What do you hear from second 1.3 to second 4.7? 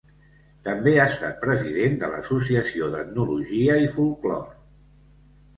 president de l'Associació d'Etnologia i Folklore.